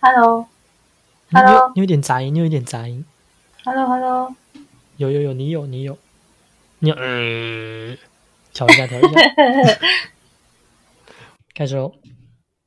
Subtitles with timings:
[0.00, 3.04] Hello，Hello，你有点杂音，你有点杂音。
[3.64, 4.32] Hello，Hello，
[4.96, 5.98] 有有有，你有你有，
[6.78, 6.94] 你有。
[6.96, 7.98] 嗯，
[8.52, 9.20] 调一下调一下，
[11.52, 11.94] 开始喽，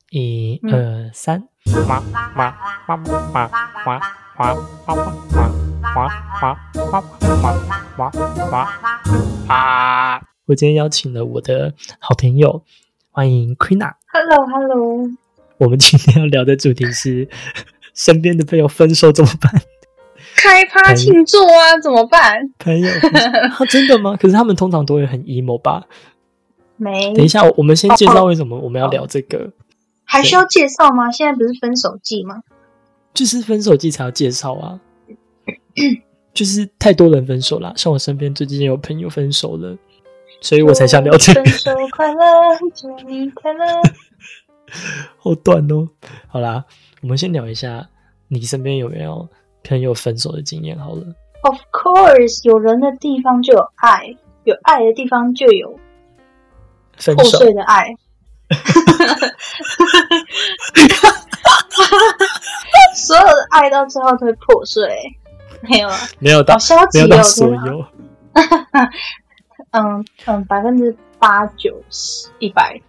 [0.10, 1.48] 一二三，
[1.88, 2.54] 哇哇哇
[2.88, 3.00] 哇哇
[3.36, 3.50] 哇
[3.86, 4.02] 哇
[4.38, 4.54] 哇
[5.96, 6.04] 哇
[6.92, 7.02] 哇
[7.42, 7.54] 哇
[7.98, 8.12] 哇
[8.50, 8.62] 哇
[9.48, 10.22] 哇！
[10.48, 12.66] 我今天邀请了我的好朋友，
[13.10, 13.94] 欢迎 Queena。
[14.12, 15.10] Hello，Hello。
[15.62, 17.28] 我们今天要聊的主题是
[17.94, 19.62] 身边的朋友分手怎么办？
[20.36, 22.36] 开趴庆祝啊，怎么办？
[22.58, 22.90] 朋友，
[23.70, 24.18] 真的吗？
[24.20, 25.86] 可是他们通常都会很 emo 吧？
[26.78, 27.14] 没。
[27.14, 29.52] 等一下，我们先介绍为什么我们要聊这个。
[30.04, 31.12] 还需要介绍吗？
[31.12, 32.42] 现在不是分手季吗？
[33.14, 34.80] 就是分手季才要介绍啊。
[36.34, 39.78] 就是太多人分手了，像我身边最近有朋友分手了，
[40.42, 41.44] 所以我才想聊这个。
[41.44, 43.66] 分手快乐，祝你快乐。
[45.18, 45.88] 好短哦！
[46.28, 46.64] 好啦，
[47.02, 47.88] 我们先聊一下，
[48.28, 49.28] 你身边有没有
[49.64, 50.78] 朋友分手的经验？
[50.80, 51.04] 好了
[51.44, 55.80] ，Of course，有人的地方就有爱，有爱的地方就有
[57.16, 57.96] 破碎的爱。
[62.94, 64.88] 所有的爱到最后都会破碎，
[65.62, 65.98] 没有啊？
[66.20, 66.58] 没有到，
[66.94, 67.86] 没有到所有。
[69.72, 72.80] 嗯嗯，百分之八九十一百。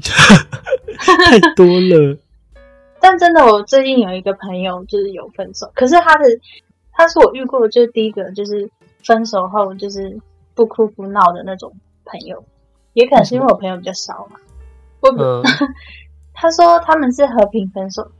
[0.98, 2.16] 太多了，
[3.00, 6.24] 但真的，我最近有一个朋友就是有分手，可是他的
[6.92, 8.70] 他是我遇过就是第一个就是
[9.04, 10.18] 分手后就是
[10.54, 11.72] 不哭不闹的那种
[12.04, 12.44] 朋友，
[12.94, 14.36] 也可能是因为我朋友比较少嘛。
[15.00, 15.10] 我
[16.32, 18.10] 他说他们是和平分手，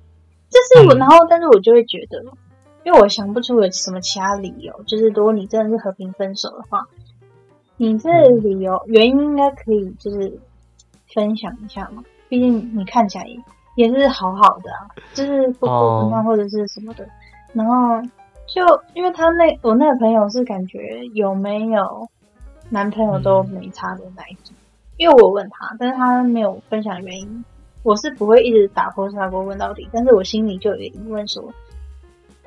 [0.51, 2.23] 这是我，然后但是我就会觉得，
[2.84, 6.86] 因为我想不出有什么其他理由，就是如果你真的是和平分手的话，
[7.77, 10.39] 你这理由原因应该可以就是。
[11.15, 13.27] 分享一下嘛，毕竟你看起来
[13.75, 17.09] 也是好好的啊，就是不哭不闹或者是什么的。
[17.53, 18.01] 然后
[18.47, 18.63] 就
[18.95, 22.09] 因为他那我那个朋友是感觉有没有
[22.71, 24.55] 男朋友都没差的那一种，
[24.97, 27.45] 因为我问他，但是他没有分享原因。
[27.83, 31.42] 我是不会一直打破砂锅问到底，但是我心里就有疑问说，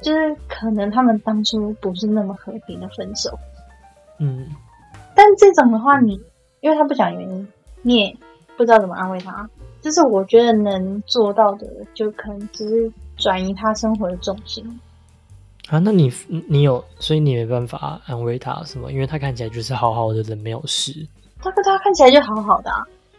[0.01, 3.38] 就是可能他们当初不是那么和平的分手。
[4.18, 4.47] 嗯，
[5.13, 6.19] 但这种的话，你
[6.62, 7.47] 因为他不讲原因，
[7.81, 8.18] 你也。
[8.57, 9.49] 不知道怎么安慰他，
[9.81, 14.79] 就是我觉得能做到的，就可能只是转移他生活的重心。
[15.67, 16.13] 啊，那你
[16.47, 18.91] 你有，所以你没办法安慰他什么？
[18.91, 21.05] 因为他看起来就是好好的人，没有事。
[21.41, 22.71] 他跟他看起来就好好的，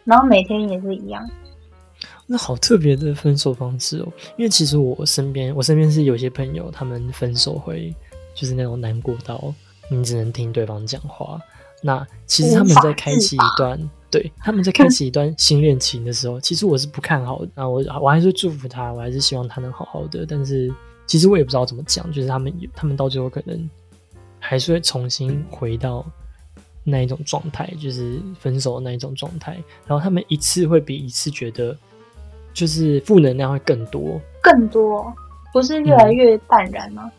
[0.04, 1.22] 然后每天也是一样。
[2.26, 7.94] 那好特别的分手方式哦，因为其实我身边，我身边是有些朋友，他们分手会
[8.34, 9.52] 就是那种难过到
[9.90, 11.40] 你只能听对方讲话。
[11.82, 13.78] 那其实他们在开启一段。
[14.10, 17.48] 对，他们在开启一段新恋情的时候， 其实我是不看好的。
[17.54, 20.24] 那我我还是祝福他，我还是希望他能好好的。
[20.24, 20.72] 但是
[21.06, 23.68] 其实我也不知道怎么讲，就是他们他们到最后可能
[24.38, 26.06] 还是会重新回到
[26.84, 29.54] 那一种状态，就是分手的那一种状态。
[29.86, 31.76] 然后他们一次会比一次觉得
[32.54, 35.12] 就是负能量会更多，更多，
[35.52, 37.10] 不是越来越淡然吗？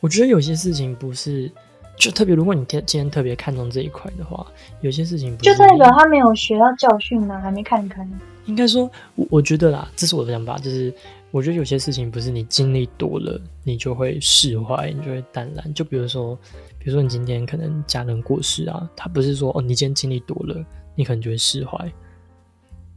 [0.00, 1.50] 我觉得有些事情不是。
[1.96, 4.46] 就特别，如果你天今天特别看重这一块的话，
[4.82, 8.06] 有些事情就代表他没有学到教训呢，还没看开。
[8.44, 10.92] 应该说，我我觉得啦，这是我的想法，就是
[11.30, 15.72] 我觉得有些事情不是你经历多了，你就会释怀，你就会淡然。
[15.74, 16.36] 就比如说，
[16.78, 20.62] 比如说你今天可能家人过世啊，他不是说哦，你今天经历多了，
[20.94, 21.92] 你可能就会释怀。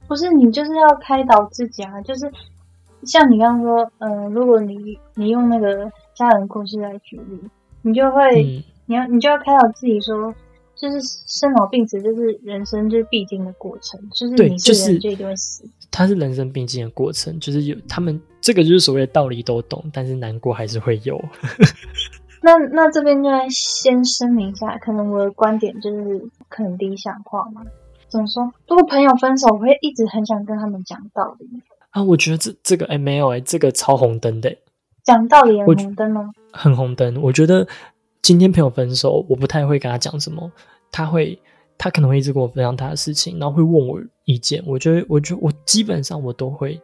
[0.07, 2.29] 不是，你就是要开导自己啊，就是
[3.03, 7.39] 像你刚刚说，嗯，如果你你用那个家人过世来举例，
[7.81, 8.61] 你就会。
[8.89, 10.33] 你要，你就要开导自己说，
[10.75, 15.63] 就是生老病死，就是人生就是必经的过程，就是你是人就一定会死。
[15.91, 21.23] 它是人生必经的过程，就是有他们这个就是所谓的道理都懂，但是难过还是会有。
[22.41, 27.61] 那那这边就要先声明一下，可能我的观点就是可能理想化嘛。
[28.07, 28.51] 怎么说？
[28.67, 31.47] 如果朋友分手，我会一直很想跟他们讲道理
[31.91, 32.01] 啊。
[32.01, 34.57] 我觉得这这个哎没有哎，这个超红灯的。
[35.03, 36.31] 讲道理很红灯吗？
[36.51, 37.67] 很红灯，我觉得。
[38.21, 40.51] 今天朋友分手，我不太会跟他讲什么，
[40.91, 41.39] 他会，
[41.77, 44.63] 他可能会一直跟我分享他的事情，然后会问我意见。
[44.67, 46.79] 我觉得，我觉得我基本上我都会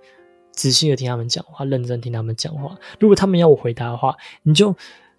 [0.51, 2.75] 仔细的听他们讲话，认真听他们讲话。
[2.99, 4.69] 如果他们要我回答的话，你就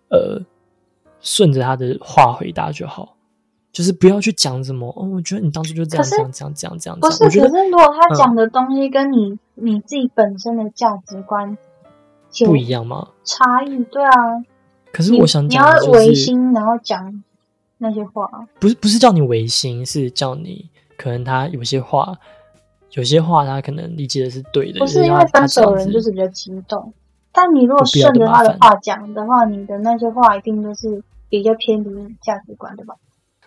[0.08, 0.40] 呃
[1.20, 3.14] 顺着他的话回答就好，
[3.70, 5.06] 就是不要去讲什么哦。
[5.12, 6.98] 我觉得你当初就这样这样这样这样这样。
[6.98, 11.56] 不是，可是如果他讲的东西跟你你自己本身的价值观
[12.44, 13.10] 不一样吗？
[13.22, 14.10] 差异，对啊。
[14.96, 17.22] 可是我想讲，你要违心，然后讲
[17.76, 18.26] 那些话，
[18.58, 22.16] 不是不是叫你违心，是叫你可能他有些话
[22.92, 26.94] 有些话他可能理解的是对的，不是因为分手人就是比较激动。
[27.30, 32.94] 但你如果顺着他的话讲的话，你的那些话一定都是比较偏离价值观的吧？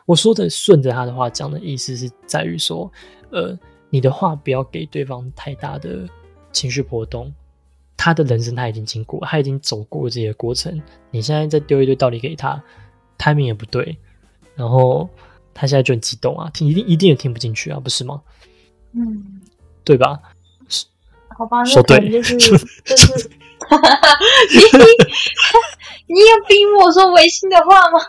[0.05, 2.91] 我说的顺着他的话讲的意思是在于说，
[3.31, 3.57] 呃，
[3.89, 6.07] 你的话不要给对方太大的
[6.51, 7.33] 情绪波动。
[8.01, 10.81] 他的人生他已经经过，他已经走过这些过程。
[11.11, 12.63] 你现在再丢一堆道理给他
[13.17, 13.97] ，timing 也不对，
[14.55, 15.09] 然后
[15.53, 18.21] 他现在就很激动啊，听一定一定也听不进去啊，不是吗？
[18.93, 19.41] 嗯，
[19.83, 20.17] 对吧？
[21.37, 23.29] 好吧，说对就是就是，
[26.07, 27.99] 你你有逼我说违心的话吗？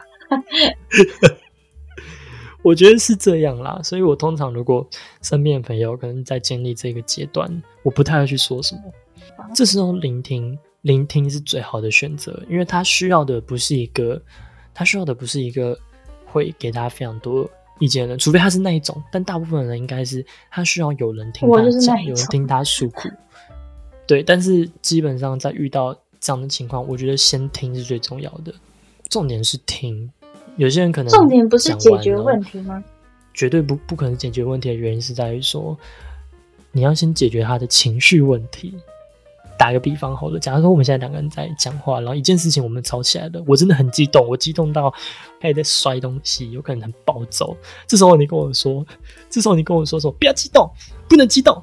[2.63, 4.89] 我觉得是这样啦，所以我通常如果
[5.21, 8.83] 身边的朋友可能在经历这个阶段，我不太会去说什么。
[9.55, 14.21] 这时候聆听，聆听是最好的选择，因为他需要的不是一个，
[14.75, 15.79] 他需要的不是一个
[16.27, 17.49] 会给他非常多
[17.79, 19.03] 意见的人，除非他是那一种。
[19.11, 23.09] 但大部分人应该是他需要有人听他讲，有人听他诉苦。
[24.07, 28.53] 对，但是基本上在遇到这样的情况，我觉得先听是最重要的，
[29.09, 30.11] 重点是听。
[30.57, 32.83] 有些人可能重点不是解决问题吗？
[33.33, 35.79] 绝对不不可能解决问题的原因是在于说，
[36.73, 38.75] 你要先解决他的情绪问题。
[39.61, 44.91] 打个比方好了，假如说我们现在两个人在讲话，然后一件事情我们吵起来了，我真的很激动，我激动到
[45.39, 47.55] 还在摔东西，有可能很暴走。
[47.87, 48.83] 这时候你跟我说，
[49.29, 50.67] 这时候你跟我说说不要激动，
[51.07, 51.63] 不能激动，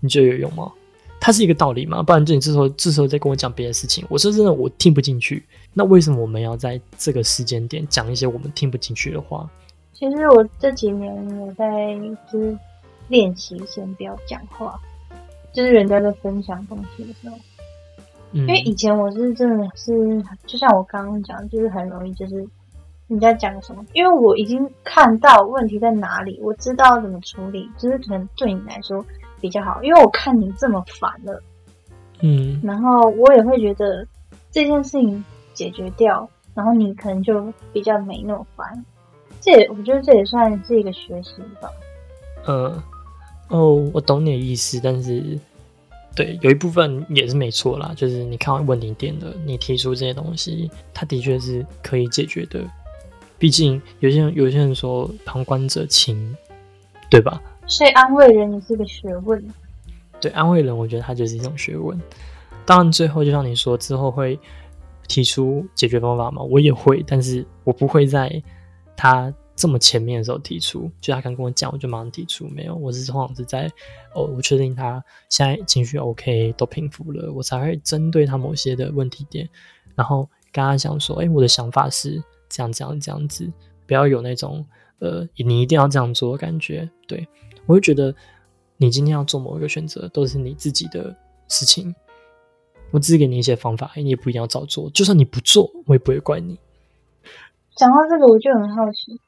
[0.00, 0.70] 你觉得有用吗？
[1.18, 2.02] 它是一个道理吗？
[2.02, 5.42] 不然就你这时候这时候再跟我讲别的事情，我说真的我听不进去。
[5.72, 9.48] 那为什么我们要在这个时间点讲一些我们听不进去的话？
[9.94, 11.96] 其实我这几年我在
[12.30, 12.58] 就是
[13.08, 14.78] 练习先不要讲话。
[15.52, 17.36] 就是人家在分享东西的时候，
[18.32, 19.92] 因为以前我是真的是，
[20.46, 22.46] 就像我刚刚讲，就是很容易就是
[23.08, 29.04] 人家讲什么，因为我已经看到问题在哪里，我知道怎么处理，就是可能对你来说
[29.40, 31.42] 比较好，因为我看你这么烦了，
[32.20, 34.06] 嗯，然后我也会觉得
[34.52, 38.84] 这件事情解决掉，然后你可能就比较没那么烦，
[39.40, 41.68] 这也我觉得这也算是一个学习吧，
[42.46, 42.80] 嗯。
[43.50, 45.38] 哦，我懂你的意思，但是
[46.14, 52.64] 对有一部分也是没错啦，就是你看完问题点的，你提出这些东西，它的确是可以解决的。
[53.38, 56.36] 毕竟有些人有些人说旁观者清，
[57.10, 57.42] 对吧？
[57.66, 59.44] 所以安慰人也是个学问。
[60.20, 62.00] 对，安慰人，我觉得它就是一种学问。
[62.64, 64.38] 当然，最后就像你说，之后会
[65.08, 66.40] 提出解决方法嘛？
[66.42, 68.40] 我也会，但是我不会在
[68.96, 69.34] 他。
[69.60, 72.48] 这么前面的时候提出，就他刚跟我讲，我就马上提出。
[72.48, 73.70] 没有，我是通常是在
[74.14, 79.46] 哦，我确定他现在情绪 OK，都平复了，我才会针对他某些的问题点，
[79.94, 83.52] 然后跟他讲说，哎，我的想法是这样这样这样子，
[83.86, 84.64] 不要有那种
[84.98, 86.88] 呃，你一定要这样做的感觉。
[87.06, 87.28] 对
[87.66, 88.14] 我会觉得，
[88.78, 91.14] 你今天要做某一个选择，都是你自己的
[91.48, 91.94] 事情。
[92.92, 94.88] 我只是给你一些方法，你也不一定要照做。
[94.88, 96.58] 就算你不做，我也不会怪你。
[97.76, 99.20] 讲到这个，我就很好奇。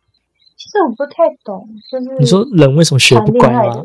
[0.63, 3.83] 其实我不太懂，就是你说人为什么学不乖吗？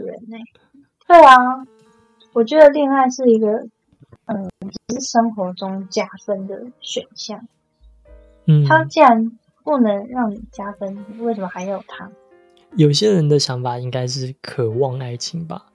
[1.07, 1.35] 对啊，
[2.33, 3.47] 我觉得恋爱是一个，
[4.25, 7.47] 嗯，只是生活中加分的选项。
[8.45, 9.31] 嗯，他既然
[9.63, 12.11] 不能让你加分，为什么还要他？
[12.75, 15.65] 有些人的想法应该是渴望爱情吧。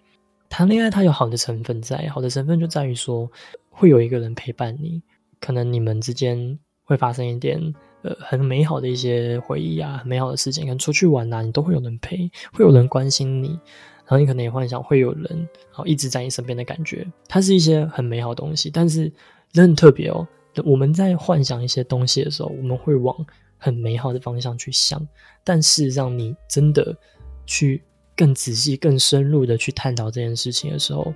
[0.49, 3.29] 谈恋爱它有好的成分在，好的成分就在于说
[3.71, 5.03] 会有一个人陪伴你，
[5.41, 7.75] 可能你们之间会发生一点。
[8.03, 13.51] 呃，很美好的一些回忆啊，很美好的事情，可能出去玩呐，你都会有人陪，会有人关心你，
[14.05, 18.69] 然后你可能也幻想会有人，然后一直在你身边的感觉，它是一些很美好的东西。
[18.71, 19.03] 但是
[19.53, 20.27] 人很特别哦，
[20.65, 23.15] 我们在幻想一些东西的时候，我们会往
[23.57, 25.01] 很美好的方向去想，
[25.45, 26.97] 但事实上，你真的
[27.47, 27.85] 去
[28.17, 31.15] 更仔细、更深入的去探讨这件事情的时候，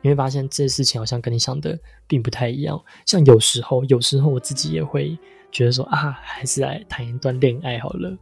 [0.00, 2.82] 你会发现这些事情好像跟你想的并不太一样。
[3.04, 5.18] 像有时候，有时候我自己也会。
[5.52, 8.12] 觉得说啊，还是来谈一段恋爱好了。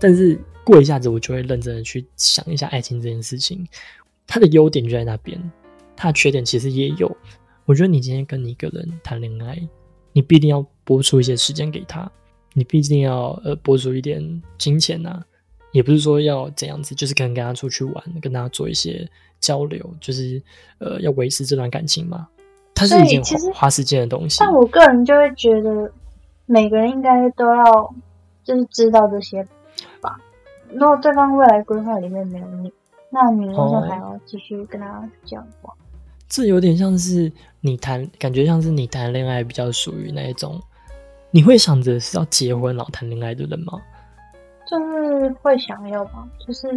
[0.00, 3.64] 但是过一下子，我就会认真的去想一下爱情这件事情，
[4.26, 5.40] 它的优点就在那边，
[5.94, 7.16] 它的缺点其实也有。
[7.64, 9.56] 我觉得你今天跟你一个人谈恋爱，
[10.12, 12.10] 你必定要拨出一些时间给他，
[12.54, 15.22] 你必定要呃拨出一点金钱呐，
[15.70, 20.42] 也不是说要怎样子，就是可能跟他出去玩，跟他做一些交流，就是
[20.78, 22.26] 呃要维持这段感情嘛。
[22.74, 24.38] 它是一件花时间的东西。
[24.40, 25.92] 但我个人就会觉得。
[26.46, 27.94] 每个人应该都要
[28.42, 29.46] 就是知道这些
[30.00, 30.18] 吧。
[30.70, 32.72] 如果对方未来规划里面没有你，
[33.10, 35.72] 那你为什么还要继续跟他讲话？
[36.28, 40.60] 这有点像是你谈，感觉像是你谈恋爱比较属于那一种，
[41.30, 43.80] 你会想着是要结婚然后谈恋爱的人吗？
[44.66, 46.68] 就是会想要吧，就是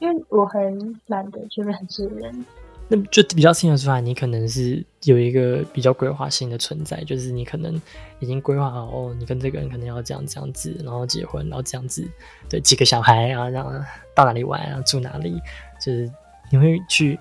[0.00, 2.44] 因为我很懒得去认识人。
[2.90, 7.78] 那就比较听得出来，你可能是有一个比较规划性的存在，就是你可能
[8.18, 12.08] 已经规划好哦，你跟这个人可能要这样这样子，然后结婚，然后这样子，
[12.48, 13.70] 对，几个小孩啊，然后
[14.14, 15.38] 到哪里玩啊，住哪里，
[15.78, 16.10] 就是
[16.50, 17.18] 你会去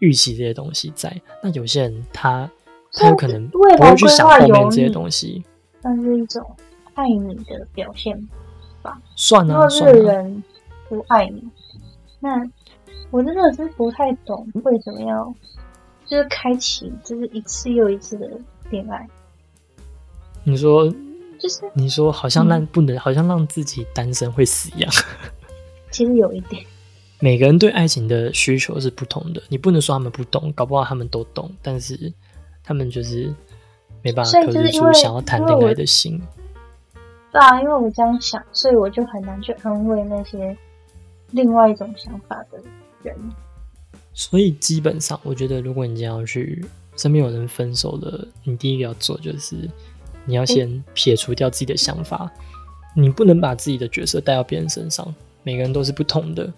[0.00, 1.10] 预期这些东西在。
[1.42, 2.50] 那有些人他
[2.92, 5.42] 他有可能不会去想后面这些东西，
[5.80, 6.44] 那是一种
[6.92, 8.28] 爱你的表现
[8.82, 9.00] 吧？
[9.16, 9.92] 算啊，算啊。
[9.94, 10.44] 如果这个人
[10.90, 11.42] 不爱你，
[12.20, 12.44] 那。
[13.10, 15.34] 我真的是不太懂为什么要
[16.06, 18.28] 就是开启就是一次又一次的
[18.70, 19.06] 恋爱。
[20.44, 20.88] 你说，
[21.38, 24.90] 就是你说好像让不能，好像让自己单身会死一样。
[25.90, 26.64] 其实有一点，
[27.20, 32.12] 每个人对爱情的需求是不同的，你不能说他们不懂，搞不好他们都懂，但是
[32.62, 33.32] 他们就是
[34.02, 36.20] 没办法克制住想要谈恋爱的心。
[37.32, 40.56] 对啊，因为我这样想，所以我就很难去安慰那些
[41.32, 42.60] 另外一种想法的。
[43.02, 43.16] 人，
[44.12, 46.64] 所以基本上，我觉得如果你将要去
[46.96, 49.56] 身边有人分手的，你第一个要做就是
[50.24, 52.30] 你要先撇除掉自己的想法，
[52.94, 55.14] 你不能把自己的角色带到别人身上。
[55.42, 56.52] 每个人都是不同的。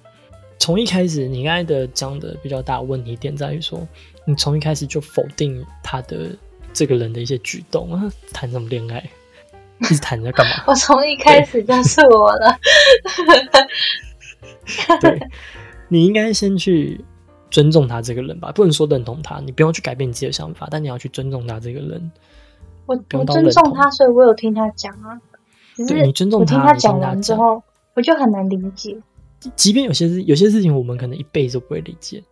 [0.58, 3.86] 从一开始，你刚才的讲的比较大问题点在于说，
[4.24, 6.30] 你从一开始就否定他的
[6.72, 9.08] 这个人的一些举动啊，谈什么恋爱，
[9.78, 10.64] 一直谈着干嘛？
[10.66, 12.58] 我从一开始就是我了。
[15.00, 15.20] 对。
[15.92, 17.04] 你应该先去
[17.50, 22.10] 尊重他这个人吧，不能说认同他，你不用去改变你自己的想法，但你要去尊重他这个人。
[22.86, 25.20] 我我尊重他，所以我有听他讲啊。
[25.86, 28.96] 对，你尊重他，我听他讲完之后，我就很难理解。
[29.54, 32.24] 即便有些事，有些事情我们可能一辈子都不会理解，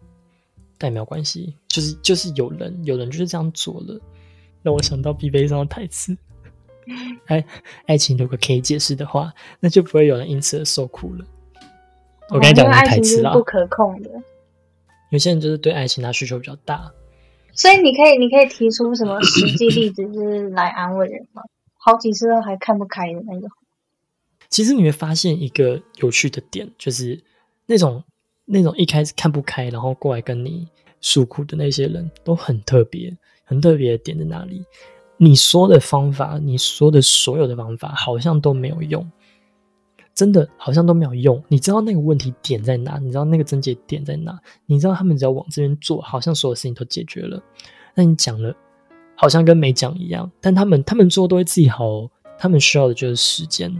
[0.78, 1.54] 但也没有关系。
[1.68, 4.00] 就是就是有人，有人就是这样做了，
[4.62, 6.16] 让我想到比悲伤的台词。
[7.26, 7.44] 爱
[7.86, 11.24] 爱情如果可以解释的话，那就不会有人因此而受苦了。
[12.30, 14.10] 我跟你讲，台词不可控的。
[15.10, 16.92] 有些人就是对爱情他需求比较大，
[17.52, 21.42] 所以你可以，你可以提出什么实际例子，就是来安慰人吗？
[21.76, 23.48] 好几次都还看不开的那种。
[24.48, 27.20] 其实你会发现一个有趣的点，就是
[27.66, 28.04] 那种
[28.44, 30.68] 那种一开始看不开，然后过来跟你
[31.00, 34.64] 诉苦的那些人都很特别，很特别的点在哪里？
[35.16, 39.10] 你说的方法，你说的所有的方法，好像都没有用。
[40.20, 42.98] 真的好像都没有用，你知道那个问题点在哪？
[42.98, 44.38] 你知道那个症结点在哪？
[44.66, 47.42] 你知道他们只要往这边做，好像所有事情都解决了。
[47.94, 48.54] 那你讲了，
[49.14, 50.30] 好像跟没讲一样。
[50.38, 52.06] 但他们他们做都会自己好，
[52.38, 53.74] 他们需要的就是时间。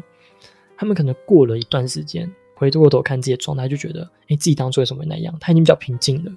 [0.79, 5.37] 他们可能过了一段时间，回过头看自己的状态，就觉得，哎，自己当初为什么会那样？
[5.43, 6.33] 他已经比较平静了。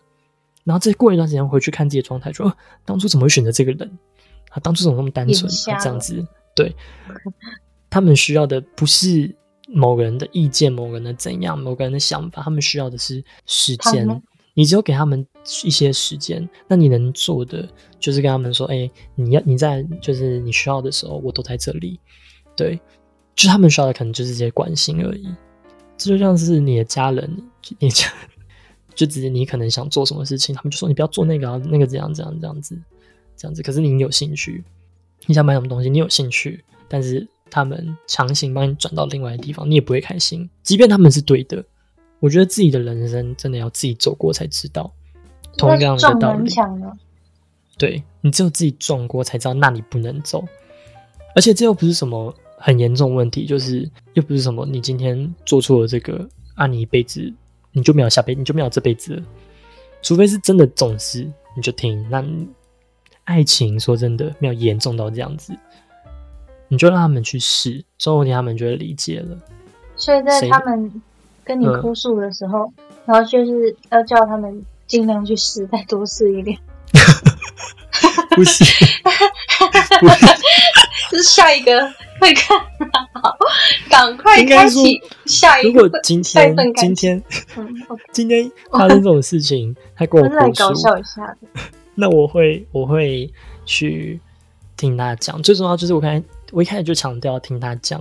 [0.65, 3.89] 然后再过一段时间回去看自己的状态，说，当初怎么会选择这个人？
[4.49, 5.49] 啊，当初怎么那么单纯？
[5.81, 6.75] 这样子，对，
[7.89, 9.33] 他们需要的不是。
[9.73, 14.07] 某个人的意见，某个人的怎样，某个人的想法，他们需要的是时间。
[14.55, 15.25] 你只有给他们
[15.63, 17.67] 一些时间，那你能做的
[17.99, 21.99] 就是跟他们说：“哎，你要你在就是你需要的时候，我都在这里。”
[22.55, 22.79] 对，
[23.35, 25.27] 就他们需要的可能就是这些关心而已。
[25.97, 27.35] 这就像是你的家人，
[27.79, 28.07] 你家
[28.93, 32.79] 就直接你可能想做什么事情，他们就说你不要做那个啊，那个这样这样这样子
[33.35, 33.63] 这样子。
[33.63, 34.63] 可是你有兴趣，
[35.25, 37.27] 你想买什么东西，你有兴趣，但是。
[37.53, 40.49] 他们强行帮你转到另外的地方，你也不会开心。
[40.63, 41.63] 即便他们是对的，
[42.19, 44.91] 我觉得自己的人生真的要自己走过才知道。
[45.55, 46.51] 同样的道理，
[47.77, 50.43] 对你只有自己撞过才知道那里不能走。
[51.35, 57.31] 而且这又不是什么很严重问题，就是又不是什么你今天做错了这个，啊，你一辈子
[57.71, 59.23] 你就没有下辈，你就没有这辈子了。
[60.01, 62.03] 除非是真的重视，你就听。
[62.09, 62.25] 那
[63.25, 65.53] 爱情说真的没有严重到这样子。
[66.73, 69.37] 你就让他们去试，总有一天他们就会理解了。
[69.95, 71.01] 所以在他们
[71.43, 72.73] 跟你哭诉的时候，
[73.05, 76.57] 然后就是要叫他们尽量去试，再多试一点。
[78.35, 78.63] 不是
[81.11, 81.79] 是下一个
[82.19, 82.59] 会看
[83.21, 83.37] 好，
[83.87, 85.79] 赶快开启下一个。
[85.83, 87.23] 如果今天今天
[88.11, 91.61] 今天发生这种事情，他跟我哭诉，搞笑一下的，
[91.93, 93.31] 那我会我会
[93.63, 94.19] 去
[94.75, 95.39] 听他讲。
[95.43, 96.23] 最重要就是我刚才。
[96.53, 97.99] 我一开始就强调听他讲，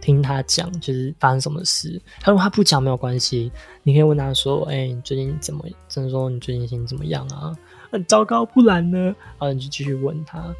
[0.00, 2.02] 听他讲，就是发生什么事。
[2.20, 3.50] 他说他不讲没有关系，
[3.84, 5.64] 你可以问他说：“哎，你最近怎么？
[5.88, 7.56] 真的说你最近心情怎么样啊？
[7.92, 8.98] 很糟糕，不然呢？”
[9.38, 10.52] 然后你就继续问他，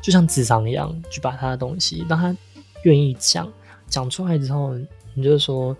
[0.00, 2.34] 就像智商一样，去把他的东西让他
[2.84, 3.52] 愿意讲。
[3.88, 4.74] 讲出来之后，
[5.14, 5.76] 你就说，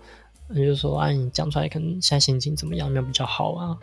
[0.49, 2.89] 你就说：“哎，你讲出来，可能现在心情怎么样？
[2.89, 3.77] 有没有比较好啊？”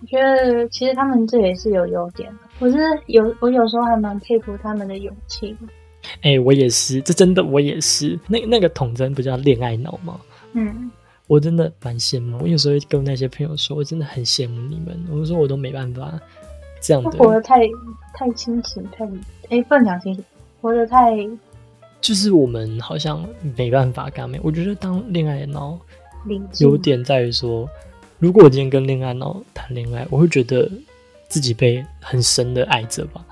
[0.00, 2.38] 我觉得其实他们这也是有优点的。
[2.58, 5.56] 我是有，我有时候还蛮佩服他们的勇气。
[6.22, 8.18] 哎，我也是，这真的我也是。
[8.26, 10.20] 那那个统真不叫恋爱脑吗？
[10.52, 10.90] 嗯，
[11.26, 12.38] 我真的蛮羡慕。
[12.42, 14.98] 我有时候会跟那些朋友说，我真的很羡慕你们。
[15.10, 16.18] 我说我都没办法
[16.80, 17.60] 这样的，活得太
[18.14, 19.04] 太清醒，太
[19.50, 20.24] 哎不能讲清醒，
[20.60, 21.14] 活得太
[22.00, 23.24] 就是我们好像
[23.56, 24.40] 没办法干没。
[24.42, 25.78] 我觉得当恋爱脑
[26.58, 27.68] 有点在于说，
[28.18, 30.70] 如果我今天跟恋爱脑谈恋爱，我会觉得
[31.28, 33.24] 自己被很深的爱着吧。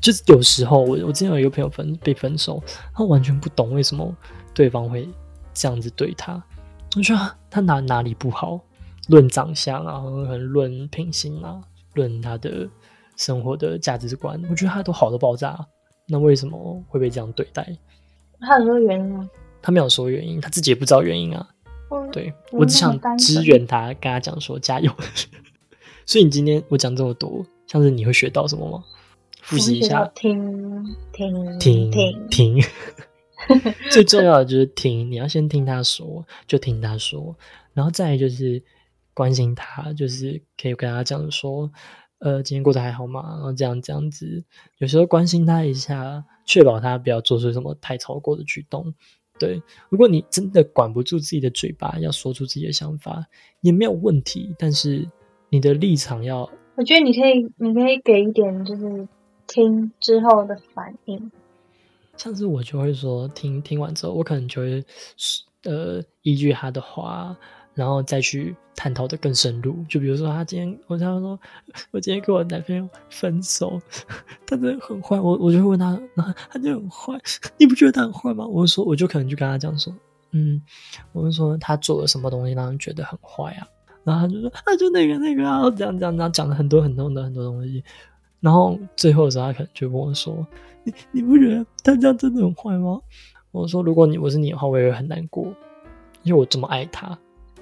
[0.00, 2.62] 就是有时候我我之前有一个朋友分被分手，
[2.94, 4.14] 他完全不懂为什么
[4.54, 5.08] 对方会
[5.52, 6.42] 这样子对他。
[6.96, 8.60] 我觉得他哪哪里不好？
[9.08, 11.60] 论长相啊，可能论品行啊，
[11.94, 12.68] 论他的
[13.16, 15.66] 生活的价值观，我觉得他都好的爆炸。
[16.06, 17.76] 那为什么会被这样对待？
[18.40, 19.28] 他有说原因吗？
[19.60, 21.48] 他没有说原因，他自己也不知道原因啊。
[21.90, 24.92] 嗯，对我我只想支援他，跟他讲说加油。
[26.06, 28.84] 所以你今天我讲这么多，像是你会学到什么吗？
[29.50, 32.62] 复习一下，听听听听，听。
[33.90, 37.36] 最重要的就是听，你要先听他说，就听他说，
[37.72, 38.62] 然后再就是
[39.12, 41.68] 关心他，就是可以跟他讲说，
[42.18, 43.36] 呃，今天过得还好吗？
[43.38, 44.44] 然后这样这样子，
[44.78, 48.94] 有时候关心他一下，确保他不要做出什么太超过的举动。
[49.38, 53.26] 对，如果你真的管不住自己的嘴巴，要说出自己的想法
[53.62, 55.08] 也没有问题，但是
[55.48, 59.08] 你的立场要我觉得你可以，你可以给一点就是
[59.50, 61.30] 听之后的反应。
[62.16, 64.84] 像是我就会说，听听完之后，我可能就会
[65.64, 67.36] 呃依据他的话，
[67.74, 69.82] 然后再去探讨的更深入。
[69.88, 71.38] 就比如说，他今天我他说
[71.90, 73.80] 我今天跟我男朋友分手，
[74.46, 77.18] 他真的很坏，我我就会问他，然后他就很坏，
[77.58, 78.46] 你不觉得他很坏吗？
[78.46, 79.92] 我就说，我就可能就跟他讲说，
[80.32, 80.60] 嗯，
[81.12, 83.66] 我就说他做了什么东西让人觉得很坏啊，
[84.04, 87.82] 然后他就说啊就那个那个啊，这样这样，然后讲了很多很多很多很多东西，
[88.40, 90.46] 然后最后的时候，他可能就问我说
[90.84, 93.00] ：“你你不觉得他这样真的很坏吗？”
[93.52, 95.44] 我说：“如果你我是你的话，我也会很难过，
[96.22, 97.18] 因为我这么爱他。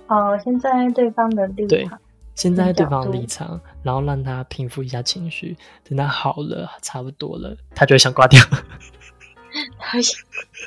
[0.06, 1.98] 哦，先站在对方的立对场，
[2.34, 8.40] 现在对方的立场，然后让他平复一下情绪，等他好了，差不多了，他就会想挂掉。
[9.78, 10.20] 他想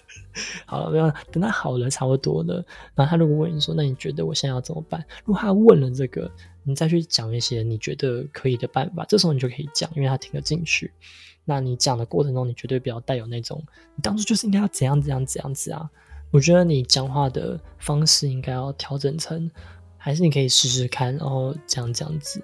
[0.66, 2.56] 好了，没有，等他好了，差不多了。
[2.96, 6.30] 然后他如果问你说：“那你觉得我现在要怎么办？”如果他问了这个，
[6.64, 10.92] 你再去讲一些你觉得可以的办法，这时候你就可以讲，因为他听得进去。
[11.44, 13.64] 那你讲的过程中，你绝对不要带有那种
[13.96, 15.90] 你当初就是应该要怎样怎样怎样子啊。
[16.30, 19.50] 我觉得你讲话的方式应该要调整成，
[19.98, 22.42] 还是你可以试试看，然后这样这样子。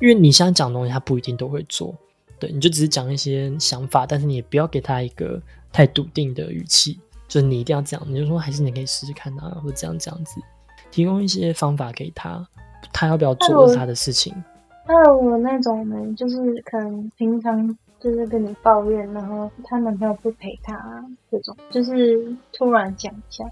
[0.00, 1.96] 因为你想讲的东西，他不一定都会做。
[2.40, 6.98] 对，你就只是讲一些想法，但是你也不要给他一个太笃定的语气，
[7.28, 10.40] 就是你一定要这样，你就说还是你可以试试看啊，或者这样这样子，
[10.90, 12.44] 提供一些方法给他，
[13.02, 14.32] 他要不要做是他的事情。
[14.86, 23.44] 那我那种呢，就是可能平常就是跟你抱怨，然后她男朋友不陪她这种，就是突然讲一下，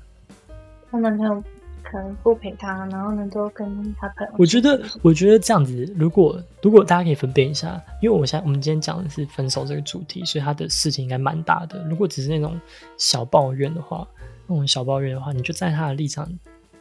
[0.89, 1.43] 她男朋友
[1.83, 3.67] 可能不陪她，然后呢都跟
[3.99, 4.33] 她朋友。
[4.39, 11.83] 我觉得，我觉得这样子，如果如果大家可以分辨一下，因为我现在我们今天讲的是分手这个主题，所以他的事情应该蛮大的。
[11.89, 12.61] 如果只是那种
[12.97, 14.07] 小抱怨的话，
[14.47, 16.29] 那种小抱怨的话，你就在他的立场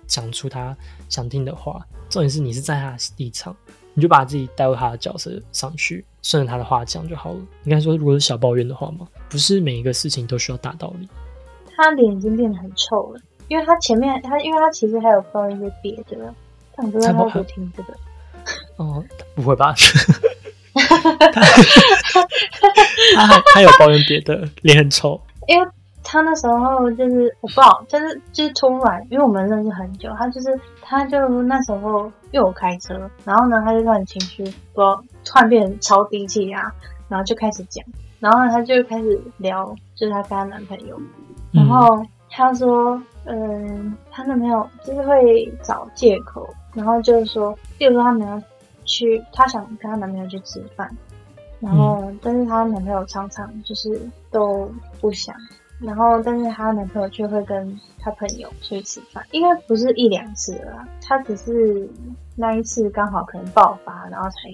[0.09, 0.75] 讲出他
[1.07, 1.81] 想听的话。
[2.09, 3.55] 重点是你是在他的立场，
[3.93, 7.39] 你就把自己带入他的角色上去，顺着他的话讲就好了。
[7.63, 11.07] 应该说，如果是小抱怨的话嘛，不是每一个事情都需要大道理。
[11.77, 16.33] 他脸已经变得很臭了，因为他前面他，因为他其实还有抱怨一些别的，
[16.75, 17.93] 但我不知道他会不会听这个。
[18.77, 19.73] 哦，不会吧？
[23.13, 25.21] 他他他有抱怨别的，脸很臭。
[25.47, 25.67] 因为
[26.03, 36.71] 他那时候就是我不知道，就是就是突然，因为我们认识很久，他就是他就那时候因为我开车，然后呢他就突然情绪不知道突然变成超低气压，
[37.07, 37.85] 然后就开始讲，
[38.19, 40.99] 然后呢他就开始聊，就是她跟她男朋友，
[41.51, 48.41] 然后她说，嗯，她男朋友就是会找借口，然后就是说，比如说他们要
[48.85, 50.89] 去，她想跟她男朋友去吃饭，
[51.59, 55.35] 然后但是她男朋友常常就是都不想，
[55.81, 61.89] 然后但是她男朋友却会跟她朋友去吃饭，应该不是一两次了啦，她只是
[62.35, 64.49] 那一次刚好可能爆发，然后才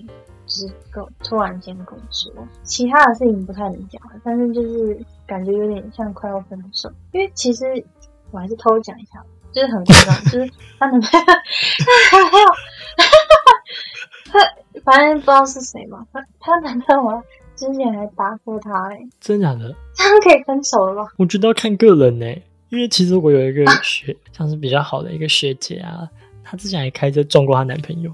[0.46, 2.32] 就是跟突然间跟我说，
[2.64, 7.66] 其他的事情不太能讲了，但是就是感觉有点像快要分手，因为其实
[8.32, 12.48] 我还是偷讲一下，就是很夸张，就是她男朋友， 她男朋友，
[14.26, 14.40] 她
[14.84, 17.24] 反正不知道是谁嘛，她她男朋友
[17.56, 19.74] 之前还打过她、欸，真的假的？
[19.96, 21.12] 这样可以分手了吧？
[21.18, 22.26] 我觉得要看个人呢、
[22.70, 26.08] 因为其实我有一个学， 像是比较好的一个学姐啊，
[26.44, 28.12] 她之前还开车撞过她男朋友，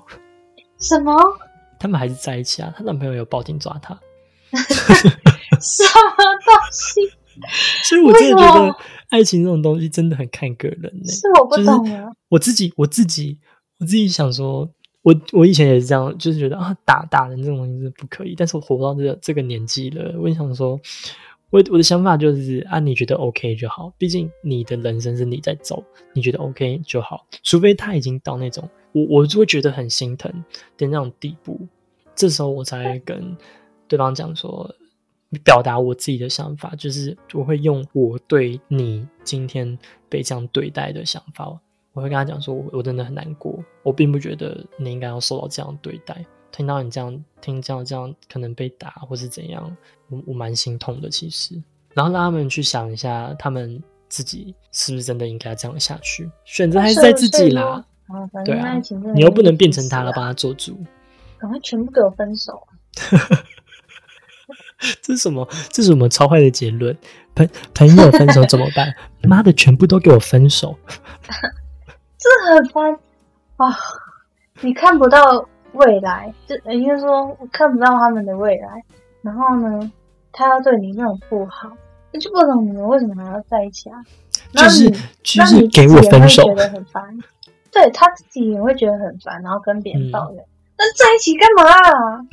[0.79, 1.13] 什么
[1.79, 3.99] 他们还是在一起啊，她男朋友有报警抓她，
[4.51, 7.01] 什么东西？
[7.83, 8.75] 所以我真的觉得
[9.09, 12.05] 爱情这种东西真的很看个人呢、是我不就是懂啊。
[12.29, 13.39] 我自己，我自己，
[13.79, 14.69] 我自己想说，
[15.01, 18.35] 我我以前也是这样，就是觉得啊，打打人这种东西是不可以。
[18.37, 20.79] 但是我活到这个这个年纪了，我也想说，
[21.49, 25.83] 我我的想法就是啊，你觉得 OK 就好，毕竟你的人生是你在走，
[26.13, 27.25] 你觉得 OK 就好。
[27.43, 30.31] 除非他已经到那种我我就会觉得很心疼
[30.77, 31.59] 的那种地步，
[32.15, 33.35] 这时候我才会跟
[33.87, 34.73] 对方讲说。
[35.45, 41.57] 表达我自己的想法，就是我会用我对你今天被这样对待的想法，
[41.93, 46.25] 我会跟他讲说，我我真的很难过，我并不觉得你应该要受到这样对待。
[46.51, 49.75] 听到你这样听这样这样可能被打或是怎样，
[50.09, 51.55] 我我蛮心痛的其实。
[51.93, 56.29] 然后让他们去想一下，他们自己是不是真的应该这样下去？
[56.45, 57.85] 选择还是在自己啦。
[58.43, 58.59] 对
[59.13, 60.77] 你又不能变成他了，啊帮他做主。
[61.37, 62.75] 赶快全部给我分手啊！
[65.01, 65.47] 这是什么？
[65.71, 66.97] 这是什么超坏的结论？
[67.33, 68.93] 朋朋友分手怎么办？
[69.23, 70.77] 妈的，全部都给我分手！
[72.21, 72.93] 这很烦
[73.57, 73.75] 啊！
[74.61, 78.83] 你看不到未来，就应该说我看不到他们的未来。
[79.23, 79.91] 然后呢，
[80.31, 81.71] 他要对你那种不好，
[82.11, 83.97] 那就不懂你们为什么还要在一起啊？
[84.53, 84.89] 就是
[85.23, 87.03] 就是给我分手觉得很烦。
[87.71, 90.45] 对他自己也会觉得很烦，然后跟别人嗯抱怨。
[90.77, 92.25] 那在一起干嘛、啊？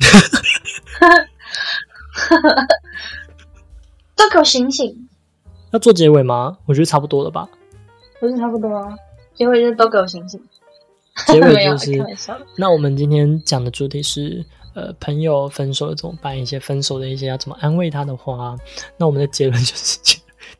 [4.15, 5.09] 都给我醒醒！
[5.71, 6.57] 要做结尾吗？
[6.65, 7.47] 我觉得差不多了吧。
[8.19, 8.93] 不是差不多啊？
[9.39, 10.37] 结果就是都给我醒醒。
[11.27, 12.05] 结尾就是
[12.57, 16.37] 那我们今天讲的主题是，呃，朋友分手了怎么办？
[16.37, 18.57] 一些分手的一些要怎么安慰他的话。
[18.97, 19.97] 那我们的结论就是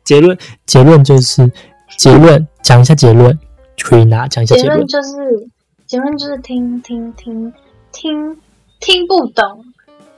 [0.02, 1.52] 结论，结论就是
[1.98, 3.38] 结论，讲一下结论。
[3.82, 5.02] 可以拿讲一下结论结论。
[5.02, 5.48] 就是
[5.86, 7.52] 结论就是听听听
[7.92, 8.38] 听
[8.78, 9.62] 听不懂，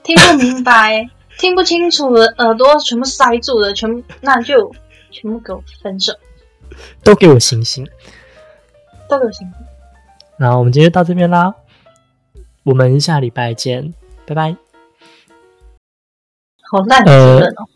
[0.03, 4.73] 听不明白，听不清楚的耳朵全部塞住了，全部那就
[5.11, 6.13] 全部给我分手，
[7.03, 7.85] 都给我醒醒。
[9.13, 9.65] 都给我醒醒。
[10.37, 11.55] 然后我们今天就到这边啦，
[12.63, 13.93] 我们下礼拜见，
[14.25, 14.55] 拜拜。
[16.71, 17.69] 好烂的呃结论哦。